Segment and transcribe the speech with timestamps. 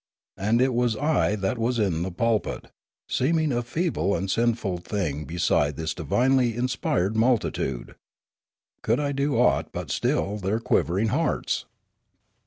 [0.37, 2.71] And it was I that was in the pulpit,
[3.07, 7.93] seeming a feeble and sinful thing beside this divinely inspired multitude.
[8.81, 11.65] Could I do aught but still their quivering hearts